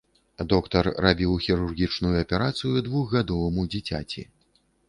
Доктар 0.53 0.89
рабіў 1.05 1.35
хірургічную 1.45 2.13
аперацыю 2.23 2.75
двухгадоваму 2.89 3.69
дзіцяці. 3.75 4.27